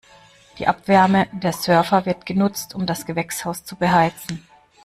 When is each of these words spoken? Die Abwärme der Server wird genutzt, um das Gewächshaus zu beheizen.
Die 0.57 0.65
Abwärme 0.67 1.27
der 1.31 1.53
Server 1.53 2.07
wird 2.07 2.25
genutzt, 2.25 2.73
um 2.73 2.87
das 2.87 3.05
Gewächshaus 3.05 3.63
zu 3.65 3.75
beheizen. 3.75 4.47